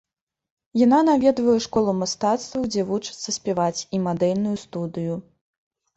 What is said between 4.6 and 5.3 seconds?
студыю.